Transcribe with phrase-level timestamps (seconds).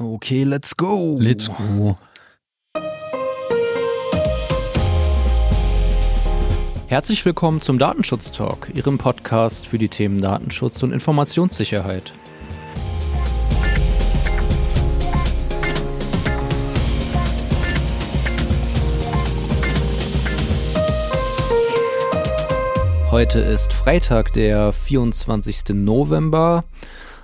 [0.00, 1.18] Okay, let's go.
[1.18, 1.98] Let's go.
[6.86, 12.12] Herzlich willkommen zum Datenschutz Talk, Ihrem Podcast für die Themen Datenschutz und Informationssicherheit.
[23.10, 25.70] Heute ist Freitag, der 24.
[25.70, 26.62] November.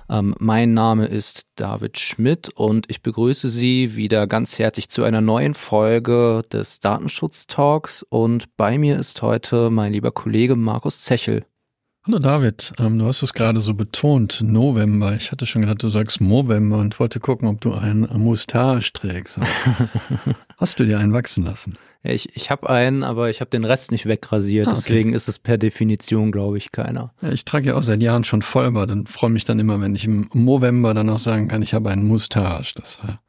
[0.09, 5.21] Ähm, mein Name ist David Schmidt und ich begrüße Sie wieder ganz herzlich zu einer
[5.21, 8.03] neuen Folge des Datenschutz Talks.
[8.09, 11.45] Und bei mir ist heute mein lieber Kollege Markus Zechel.
[12.05, 15.15] Hallo David, ähm, du hast es gerade so betont, November.
[15.15, 19.39] Ich hatte schon gedacht, du sagst Movember und wollte gucken, ob du einen Moustache trägst.
[20.59, 21.79] hast du dir einen wachsen lassen?
[22.05, 24.67] Ja, ich ich habe einen, aber ich habe den Rest nicht wegrasiert.
[24.67, 24.81] Ah, okay.
[24.85, 27.13] Deswegen ist es per Definition, glaube ich, keiner.
[27.21, 29.95] Ja, ich trage ja auch seit Jahren schon Vollbart und freue mich dann immer, wenn
[29.95, 32.73] ich im November dann auch sagen kann, ich habe einen Moustache.
[32.75, 33.19] Das, ja.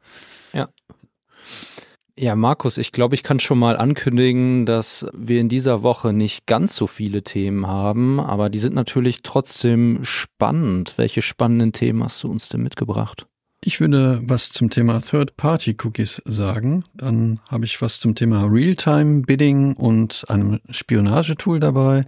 [2.19, 6.47] Ja, Markus, ich glaube, ich kann schon mal ankündigen, dass wir in dieser Woche nicht
[6.47, 10.95] ganz so viele Themen haben, aber die sind natürlich trotzdem spannend.
[10.97, 13.27] Welche spannenden Themen hast du uns denn mitgebracht?
[13.63, 16.85] Ich würde was zum Thema Third-Party-Cookies sagen.
[16.93, 22.05] Dann habe ich was zum Thema Real-Time-Bidding und einem Spionagetool dabei.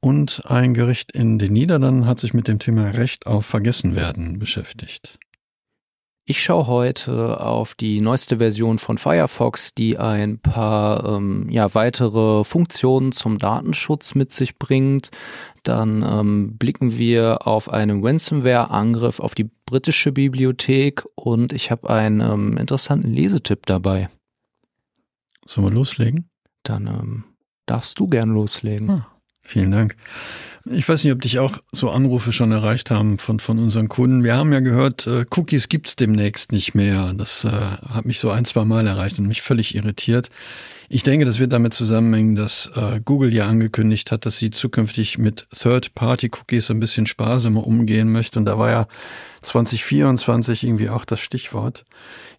[0.00, 5.18] Und ein Gericht in den Niederlanden hat sich mit dem Thema Recht auf Vergessenwerden beschäftigt.
[6.30, 12.44] Ich schaue heute auf die neueste Version von Firefox, die ein paar ähm, ja, weitere
[12.44, 15.08] Funktionen zum Datenschutz mit sich bringt.
[15.62, 22.20] Dann ähm, blicken wir auf einen Ransomware-Angriff auf die britische Bibliothek und ich habe einen
[22.20, 24.10] ähm, interessanten Lesetipp dabei.
[25.46, 26.28] Sollen wir loslegen?
[26.62, 27.24] Dann ähm,
[27.64, 28.90] darfst du gern loslegen.
[28.90, 29.96] Ah, vielen Dank.
[30.70, 34.24] Ich weiß nicht, ob dich auch so Anrufe schon erreicht haben von, von unseren Kunden.
[34.24, 37.14] Wir haben ja gehört, äh, Cookies gibt's demnächst nicht mehr.
[37.16, 40.30] Das äh, hat mich so ein, zwei Mal erreicht und mich völlig irritiert.
[40.90, 45.18] Ich denke, das wird damit zusammenhängen, dass äh, Google ja angekündigt hat, dass sie zukünftig
[45.18, 48.38] mit Third-Party-Cookies ein bisschen sparsamer umgehen möchte.
[48.38, 48.88] Und da war ja
[49.42, 51.84] 2024 irgendwie auch das Stichwort.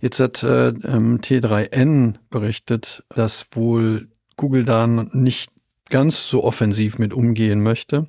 [0.01, 5.51] Jetzt hat äh, ähm, T3N berichtet, dass wohl Google da nicht
[5.89, 8.07] ganz so offensiv mit umgehen möchte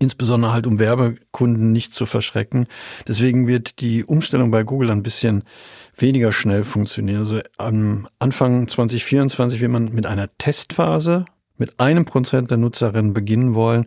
[0.00, 2.66] insbesondere halt um Werbekunden nicht zu verschrecken.
[3.06, 5.44] Deswegen wird die Umstellung bei Google ein bisschen
[5.94, 7.20] weniger schnell funktionieren.
[7.20, 11.26] Also am Anfang 2024 wird man mit einer Testphase
[11.60, 13.86] mit einem Prozent der Nutzerinnen beginnen wollen,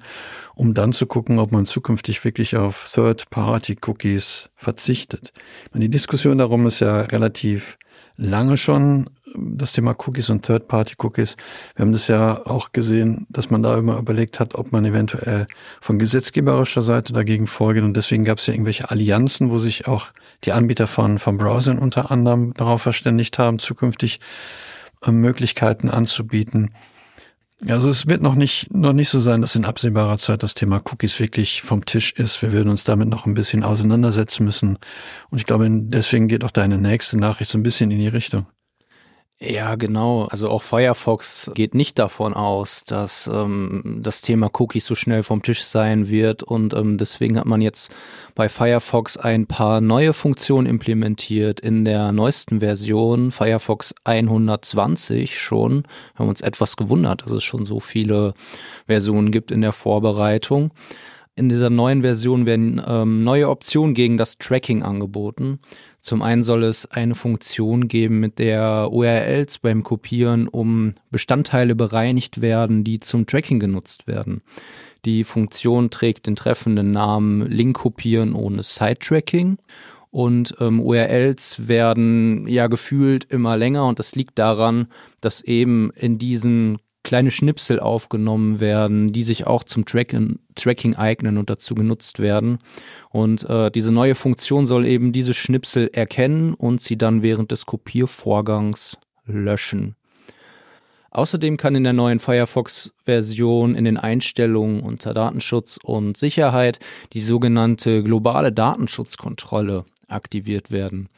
[0.55, 5.33] um dann zu gucken, ob man zukünftig wirklich auf Third-Party-Cookies verzichtet.
[5.73, 7.77] Die Diskussion darum ist ja relativ
[8.15, 11.35] lange schon das Thema Cookies und Third-Party-Cookies.
[11.75, 15.47] Wir haben das ja auch gesehen, dass man da immer überlegt hat, ob man eventuell
[15.81, 17.83] von gesetzgeberischer Seite dagegen vorgeht.
[17.83, 20.07] Und deswegen gab es ja irgendwelche Allianzen, wo sich auch
[20.43, 24.19] die Anbieter von, von Browsern unter anderem darauf verständigt haben, zukünftig
[25.03, 26.71] äh, Möglichkeiten anzubieten.
[27.67, 30.81] Also es wird noch nicht, noch nicht so sein, dass in absehbarer Zeit das Thema
[30.83, 32.41] Cookies wirklich vom Tisch ist.
[32.41, 34.77] Wir werden uns damit noch ein bisschen auseinandersetzen müssen.
[35.29, 38.47] Und ich glaube, deswegen geht auch deine nächste Nachricht so ein bisschen in die Richtung.
[39.39, 40.25] Ja, genau.
[40.25, 45.41] Also auch Firefox geht nicht davon aus, dass ähm, das Thema Cookies so schnell vom
[45.41, 46.43] Tisch sein wird.
[46.43, 47.93] Und ähm, deswegen hat man jetzt
[48.35, 55.83] bei Firefox ein paar neue Funktionen implementiert in der neuesten Version, Firefox 120 schon.
[56.13, 58.35] Wir haben uns etwas gewundert, dass es schon so viele
[58.87, 60.71] Versionen gibt in der Vorbereitung.
[61.35, 65.59] In dieser neuen Version werden ähm, neue Optionen gegen das Tracking angeboten.
[65.99, 72.41] Zum einen soll es eine Funktion geben, mit der URLs beim Kopieren um Bestandteile bereinigt
[72.41, 74.43] werden, die zum Tracking genutzt werden.
[75.05, 79.57] Die Funktion trägt den treffenden Namen Link kopieren ohne Side-Tracking
[80.11, 84.87] und ähm, URLs werden ja gefühlt immer länger und das liegt daran,
[85.19, 91.37] dass eben in diesen kleine Schnipsel aufgenommen werden, die sich auch zum Tracken, Tracking eignen
[91.37, 92.59] und dazu genutzt werden.
[93.09, 97.65] Und äh, diese neue Funktion soll eben diese Schnipsel erkennen und sie dann während des
[97.65, 99.95] Kopiervorgangs löschen.
[101.11, 106.79] Außerdem kann in der neuen Firefox-Version in den Einstellungen unter Datenschutz und Sicherheit
[107.13, 111.09] die sogenannte globale Datenschutzkontrolle aktiviert werden.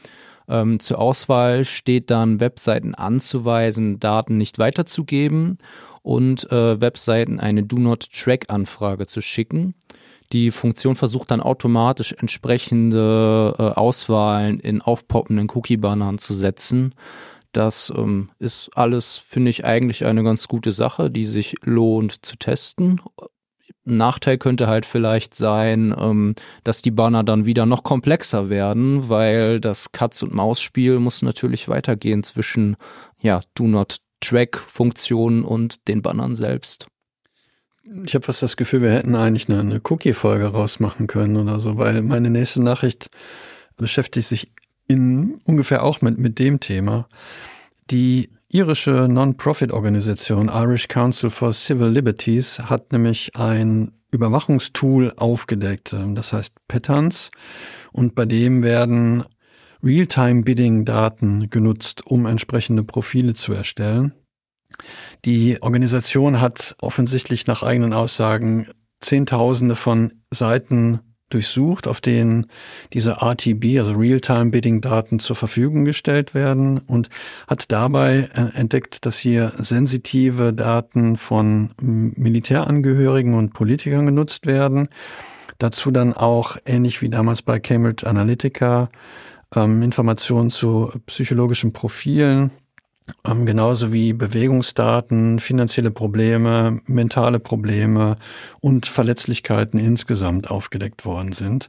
[0.48, 5.58] Ähm, zur Auswahl steht dann, Webseiten anzuweisen, Daten nicht weiterzugeben
[6.02, 9.76] und äh, Webseiten eine Do Not Track-Anfrage zu schicken.
[10.34, 16.94] Die Funktion versucht dann automatisch entsprechende äh, Auswahlen in aufpoppenden Cookie-Bannern zu setzen.
[17.52, 22.36] Das ähm, ist alles, finde ich, eigentlich eine ganz gute Sache, die sich lohnt zu
[22.36, 23.02] testen.
[23.84, 26.34] Nachteil könnte halt vielleicht sein, ähm,
[26.64, 31.68] dass die Banner dann wieder noch komplexer werden, weil das Katz- und Maus-Spiel muss natürlich
[31.68, 32.78] weitergehen zwischen
[33.22, 36.88] ja, Do Not Track-Funktionen und den Bannern selbst.
[38.06, 41.78] Ich habe fast das Gefühl, wir hätten eigentlich eine, eine Cookie-Folge rausmachen können oder so,
[41.78, 43.10] weil meine nächste Nachricht
[43.78, 44.52] beschäftigt sich
[44.88, 47.08] in ungefähr auch mit, mit dem Thema.
[47.92, 56.32] Die irische Non-Profit-Organisation Irish Council for Civil Liberties hat nämlich ein Überwachungstool aufgedeckt, ähm, das
[56.32, 57.32] heißt Patterns,
[57.92, 59.26] und bei dem werden
[59.84, 64.14] Real-Time-Bidding-Daten genutzt, um entsprechende Profile zu erstellen.
[65.26, 68.70] Die Organisation hat offensichtlich nach eigenen Aussagen
[69.02, 72.48] Zehntausende von Seiten durchsucht, auf denen
[72.94, 77.10] diese RTB, also Real-Time-Bidding-Daten zur Verfügung gestellt werden und
[77.48, 84.90] hat dabei äh, entdeckt, dass hier sensitive Daten von Militärangehörigen und Politikern genutzt werden.
[85.58, 88.90] Dazu dann auch, ähnlich wie damals bei Cambridge Analytica,
[89.56, 92.52] ähm, Informationen zu psychologischen Profilen
[93.24, 98.18] ähm, genauso wie Bewegungsdaten, finanzielle Probleme, mentale Probleme
[98.62, 101.68] und Verletzlichkeiten insgesamt aufgedeckt worden sind.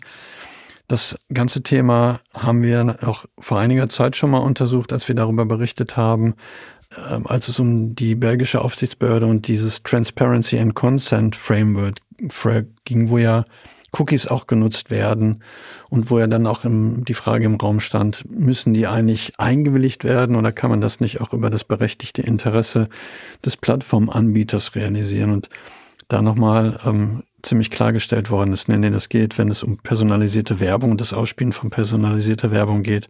[0.89, 5.45] Das ganze Thema haben wir auch vor einiger Zeit schon mal untersucht, als wir darüber
[5.45, 6.35] berichtet haben,
[7.11, 11.97] ähm, als es um die belgische Aufsichtsbehörde und dieses Transparency and Consent Framework
[12.85, 13.45] ging, wo ja
[13.99, 15.43] Cookies auch genutzt werden
[15.91, 20.05] und wo ja dann auch im, die Frage im Raum stand, müssen die eigentlich eingewilligt
[20.05, 22.89] werden oder kann man das nicht auch über das berechtigte Interesse
[23.45, 25.31] des Plattformanbieters realisieren?
[25.31, 25.49] Und
[26.09, 30.61] da nochmal ähm, ziemlich klargestellt worden ist, nee, nee, das geht, wenn es um personalisierte
[30.61, 33.09] Werbung und das Ausspielen von personalisierter Werbung geht,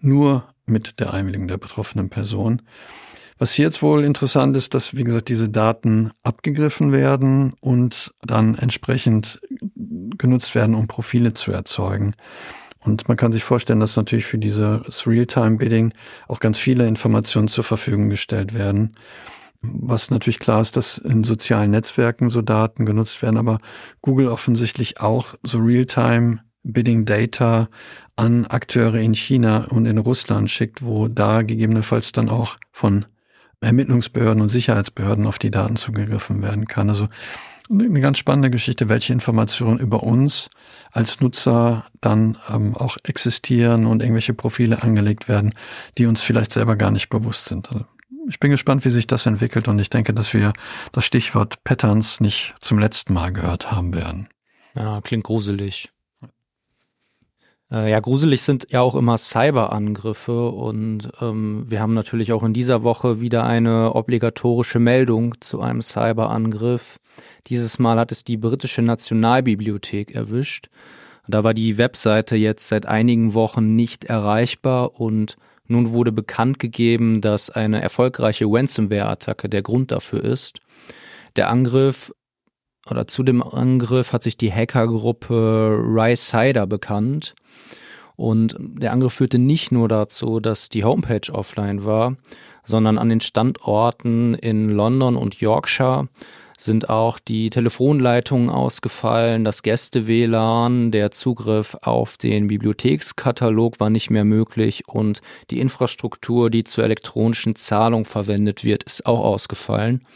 [0.00, 2.62] nur mit der Einwilligung der betroffenen Person.
[3.38, 8.54] Was hier jetzt wohl interessant ist, dass, wie gesagt, diese Daten abgegriffen werden und dann
[8.54, 9.40] entsprechend
[10.16, 12.14] genutzt werden, um Profile zu erzeugen.
[12.80, 15.94] Und man kann sich vorstellen, dass natürlich für dieses Real-Time-Bidding
[16.28, 18.94] auch ganz viele Informationen zur Verfügung gestellt werden.
[19.62, 23.58] Was natürlich klar ist, dass in sozialen Netzwerken so Daten genutzt werden, aber
[24.02, 27.68] Google offensichtlich auch so Real-Time Bidding Data
[28.16, 33.06] an Akteure in China und in Russland schickt, wo da gegebenenfalls dann auch von
[33.64, 36.88] Ermittlungsbehörden und Sicherheitsbehörden auf die Daten zugegriffen werden kann.
[36.88, 37.08] Also
[37.70, 40.50] eine ganz spannende Geschichte, welche Informationen über uns
[40.92, 45.54] als Nutzer dann ähm, auch existieren und irgendwelche Profile angelegt werden,
[45.96, 47.72] die uns vielleicht selber gar nicht bewusst sind.
[47.72, 47.86] Also
[48.28, 50.52] ich bin gespannt, wie sich das entwickelt und ich denke, dass wir
[50.92, 54.28] das Stichwort Patterns nicht zum letzten Mal gehört haben werden.
[54.74, 55.93] Ja, klingt gruselig.
[57.74, 62.52] Äh, ja, gruselig sind ja auch immer Cyberangriffe und ähm, wir haben natürlich auch in
[62.52, 66.98] dieser Woche wieder eine obligatorische Meldung zu einem Cyberangriff.
[67.48, 70.68] Dieses Mal hat es die britische Nationalbibliothek erwischt.
[71.26, 75.36] Da war die Webseite jetzt seit einigen Wochen nicht erreichbar und
[75.66, 80.60] nun wurde bekannt gegeben, dass eine erfolgreiche Ransomware-Attacke der Grund dafür ist.
[81.34, 82.12] Der Angriff
[82.88, 87.34] oder zu dem Angriff hat sich die Hackergruppe Rysider bekannt.
[88.16, 92.16] Und der Angriff führte nicht nur dazu, dass die Homepage offline war,
[92.62, 96.08] sondern an den Standorten in London und Yorkshire
[96.56, 104.24] sind auch die Telefonleitungen ausgefallen, das Gäste-WLAN, der Zugriff auf den Bibliothekskatalog war nicht mehr
[104.24, 105.20] möglich und
[105.50, 110.06] die Infrastruktur, die zur elektronischen Zahlung verwendet wird, ist auch ausgefallen.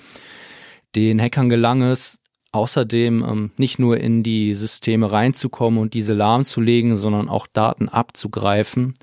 [0.94, 2.18] Den Hackern gelang es,
[2.52, 8.94] außerdem ähm, nicht nur in die Systeme reinzukommen und diese lahmzulegen, sondern auch Daten abzugreifen.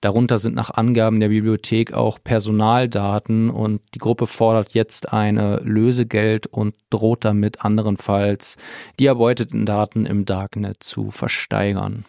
[0.00, 6.46] Darunter sind nach Angaben der Bibliothek auch Personaldaten und die Gruppe fordert jetzt eine Lösegeld
[6.46, 8.56] und droht damit anderenfalls
[8.98, 12.04] die erbeuteten Daten im Darknet zu versteigern.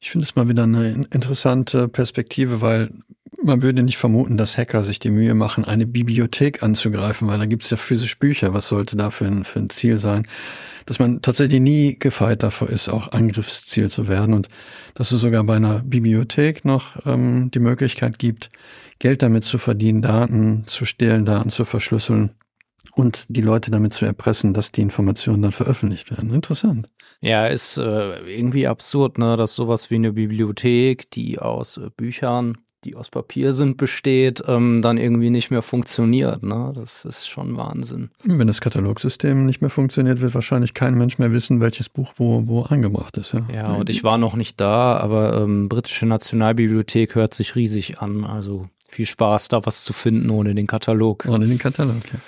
[0.00, 2.90] Ich finde es mal wieder eine interessante Perspektive, weil
[3.44, 7.46] man würde nicht vermuten, dass Hacker sich die Mühe machen, eine Bibliothek anzugreifen, weil da
[7.46, 8.54] gibt es ja physisch Bücher.
[8.54, 10.26] Was sollte da für ein, für ein Ziel sein?
[10.86, 14.48] Dass man tatsächlich nie gefeit davor ist, auch Angriffsziel zu werden und
[14.94, 18.50] dass es sogar bei einer Bibliothek noch ähm, die Möglichkeit gibt,
[18.98, 22.30] Geld damit zu verdienen, Daten zu stehlen, Daten zu verschlüsseln
[22.94, 26.32] und die Leute damit zu erpressen, dass die Informationen dann veröffentlicht werden.
[26.34, 26.88] Interessant.
[27.20, 32.58] Ja, ist äh, irgendwie absurd, ne, dass sowas wie eine Bibliothek, die aus äh, Büchern
[32.84, 36.42] die aus Papier sind, besteht, ähm, dann irgendwie nicht mehr funktioniert.
[36.42, 36.72] Ne?
[36.74, 38.10] Das ist schon Wahnsinn.
[38.24, 42.46] Wenn das Katalogsystem nicht mehr funktioniert, wird wahrscheinlich kein Mensch mehr wissen, welches Buch wo,
[42.46, 43.32] wo angebracht ist.
[43.32, 48.00] Ja, ja und ich war noch nicht da, aber ähm, britische Nationalbibliothek hört sich riesig
[48.00, 48.24] an.
[48.24, 51.26] Also viel Spaß, da was zu finden ohne den Katalog.
[51.28, 52.18] Ohne den Katalog, ja.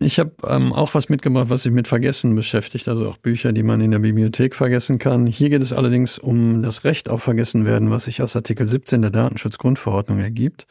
[0.00, 3.62] Ich habe ähm, auch was mitgebracht, was sich mit Vergessen beschäftigt, also auch Bücher, die
[3.62, 5.26] man in der Bibliothek vergessen kann.
[5.26, 9.10] Hier geht es allerdings um das Recht auf Vergessenwerden, was sich aus Artikel 17 der
[9.10, 10.66] Datenschutzgrundverordnung ergibt.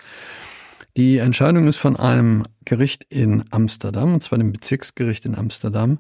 [0.96, 6.00] Die Entscheidung ist von einem Gericht in Amsterdam, und zwar dem Bezirksgericht in Amsterdam.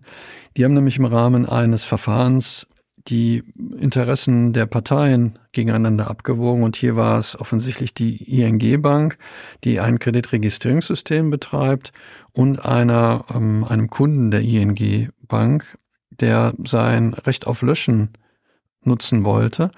[0.55, 2.67] Die haben nämlich im Rahmen eines Verfahrens
[3.07, 3.43] die
[3.77, 9.17] Interessen der Parteien gegeneinander abgewogen und hier war es offensichtlich die ING Bank,
[9.63, 11.91] die ein Kreditregistrierungssystem betreibt
[12.31, 15.77] und einer, ähm, einem Kunden der ING Bank,
[16.11, 18.09] der sein Recht auf Löschen
[18.83, 19.71] nutzen wollte.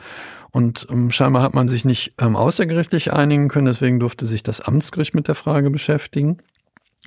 [0.51, 4.62] Und ähm, scheinbar hat man sich nicht ähm, außergerichtlich einigen können, deswegen durfte sich das
[4.62, 6.38] Amtsgericht mit der Frage beschäftigen.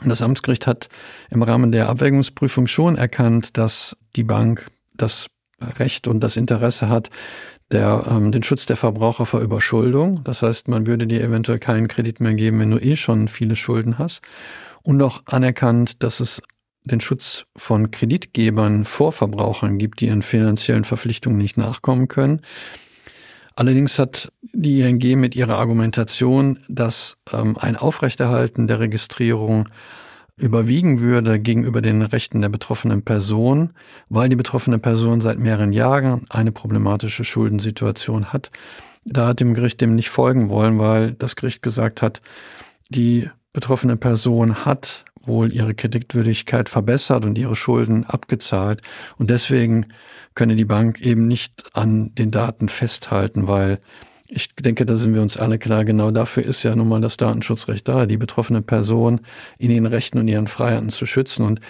[0.03, 0.89] Und das Amtsgericht hat
[1.31, 5.29] im Rahmen der Abwägungsprüfung schon erkannt, dass die Bank das
[5.61, 7.11] Recht und das Interesse hat,
[7.71, 10.23] der, ähm, den Schutz der Verbraucher vor Überschuldung.
[10.25, 13.57] Das heißt, man würde dir eventuell keinen Kredit mehr geben, wenn du eh schon viele
[13.57, 14.23] Schulden hast.
[14.83, 16.41] Und auch anerkannt, dass es
[16.85, 22.41] den Schutz von Kreditgebern vor Verbrauchern gibt, die ihren finanziellen Verpflichtungen nicht nachkommen können.
[23.55, 29.69] Allerdings hat die ING mit ihrer Argumentation, dass ähm, ein Aufrechterhalten der Registrierung
[30.39, 33.71] überwiegen würde gegenüber den Rechten der betroffenen Person,
[34.09, 38.51] weil die betroffene Person seit mehreren Jahren eine problematische Schuldensituation hat.
[39.05, 42.21] Da hat dem Gericht dem nicht folgen wollen, weil das Gericht gesagt hat,
[42.89, 48.83] die betroffene Person hat wohl ihre Kreditwürdigkeit verbessert und ihre Schulden abgezahlt.
[49.19, 49.87] Und deswegen
[50.35, 53.79] könne die Bank eben nicht an den Daten festhalten, weil
[54.29, 55.85] ich denke, da sind wir uns alle klar.
[55.85, 59.21] Genau dafür ist ja nun mal das Datenschutzrecht da, die betroffene Person
[59.59, 61.45] in ihren Rechten und ihren Freiheiten zu schützen.
[61.45, 61.61] Und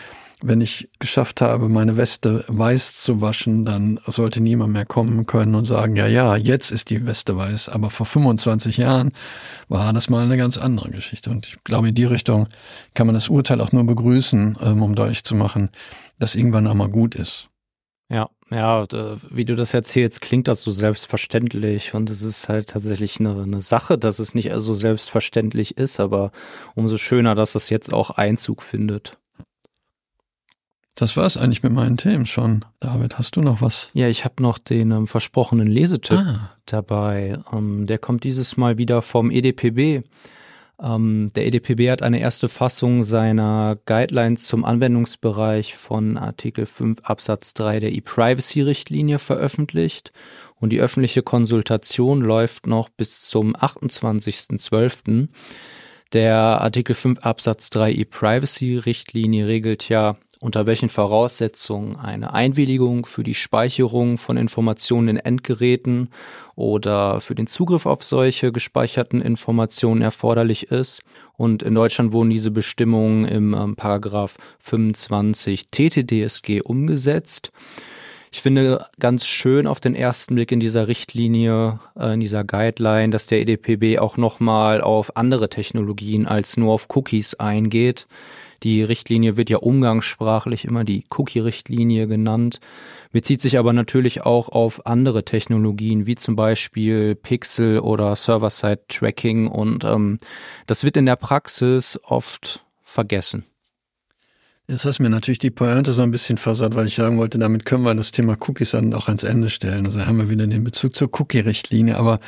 [0.43, 5.55] wenn ich geschafft habe, meine Weste weiß zu waschen, dann sollte niemand mehr kommen können
[5.55, 7.69] und sagen, ja, ja, jetzt ist die Weste weiß.
[7.69, 9.13] Aber vor 25 Jahren
[9.69, 11.31] war das mal eine ganz andere Geschichte.
[11.31, 12.49] Und ich glaube, in die Richtung
[12.95, 15.71] kann man das Urteil auch nur begrüßen, ähm, um deutlich zu machen,
[16.19, 17.49] dass irgendwann einmal gut ist.
[18.11, 18.87] Ja, ja,
[19.31, 23.61] wie du das erzählst, klingt das so selbstverständlich und es ist halt tatsächlich eine, eine
[23.61, 26.33] Sache, dass es nicht so selbstverständlich ist, aber
[26.75, 29.19] umso schöner, dass es jetzt auch Einzug findet.
[30.95, 32.65] Das war es eigentlich mit meinen Themen schon.
[32.81, 33.91] David, hast du noch was?
[33.93, 36.51] Ja, ich habe noch den ähm, versprochenen Lesetipp ah.
[36.67, 37.39] dabei.
[37.53, 40.03] Ähm, der kommt dieses Mal wieder vom EDPB.
[40.81, 47.55] Ähm, der EDPB hat eine erste Fassung seiner Guidelines zum Anwendungsbereich von Artikel 5 Absatz
[47.55, 50.13] 3 der E-Privacy-Richtlinie veröffentlicht
[50.61, 55.29] und die öffentliche Konsultation läuft noch bis zum 28.12.
[56.13, 63.35] Der Artikel 5 Absatz 3 E-Privacy-Richtlinie regelt ja unter welchen Voraussetzungen eine Einwilligung für die
[63.35, 66.11] Speicherung von Informationen in Endgeräten
[66.55, 71.03] oder für den Zugriff auf solche gespeicherten Informationen erforderlich ist.
[71.37, 77.51] Und in Deutschland wurden diese Bestimmungen im ähm, Paragraph 25 TTDSG umgesetzt.
[78.31, 83.11] Ich finde ganz schön auf den ersten Blick in dieser Richtlinie, äh, in dieser Guideline,
[83.11, 88.07] dass der EDPB auch nochmal auf andere Technologien als nur auf Cookies eingeht.
[88.63, 92.61] Die Richtlinie wird ja umgangssprachlich immer die Cookie-Richtlinie genannt,
[93.13, 99.85] bezieht sich aber natürlich auch auf andere Technologien, wie zum Beispiel Pixel oder Server-Side-Tracking und
[99.85, 100.19] ähm,
[100.67, 103.45] das wird in der Praxis oft vergessen.
[104.71, 107.39] Jetzt hast du mir natürlich die Pointe so ein bisschen versaut, weil ich sagen wollte,
[107.39, 109.87] damit können wir das Thema Cookies dann auch ans Ende stellen.
[109.87, 111.97] Also haben wir wieder den Bezug zur Cookie-Richtlinie.
[111.97, 112.21] Aber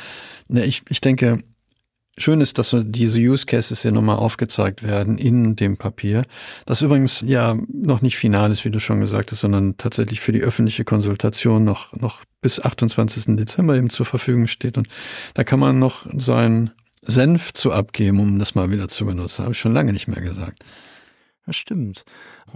[0.47, 1.43] ne, ich, ich denke,
[2.21, 6.21] Schön ist, dass diese Use Cases hier nochmal aufgezeigt werden in dem Papier.
[6.67, 10.31] Das übrigens ja noch nicht final ist, wie du schon gesagt hast, sondern tatsächlich für
[10.31, 13.35] die öffentliche Konsultation noch, noch bis 28.
[13.37, 14.77] Dezember eben zur Verfügung steht.
[14.77, 14.87] Und
[15.33, 16.69] da kann man noch seinen
[17.01, 19.43] Senf zu abgeben, um das mal wieder zu benutzen.
[19.43, 20.63] Habe ich schon lange nicht mehr gesagt.
[21.47, 22.03] Das stimmt.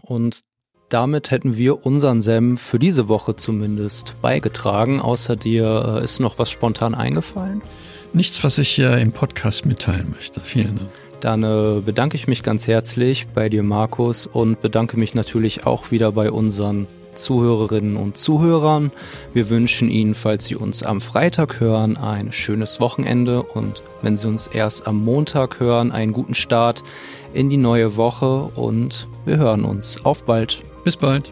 [0.01, 0.41] Und
[0.89, 5.01] damit hätten wir unseren Senf für diese Woche zumindest beigetragen.
[5.01, 7.63] Außer dir äh, ist noch was spontan eingefallen?
[8.15, 10.39] Nichts, was ich hier im Podcast mitteilen möchte.
[10.39, 10.89] Vielen Dank.
[11.21, 15.91] Dann äh, bedanke ich mich ganz herzlich bei dir, Markus, und bedanke mich natürlich auch
[15.91, 18.91] wieder bei unseren Zuhörerinnen und Zuhörern.
[19.33, 24.27] Wir wünschen Ihnen, falls Sie uns am Freitag hören, ein schönes Wochenende und wenn Sie
[24.27, 26.83] uns erst am Montag hören, einen guten Start
[27.33, 30.03] in die neue Woche und wir hören uns.
[30.03, 30.61] Auf bald.
[30.83, 31.31] Bis bald.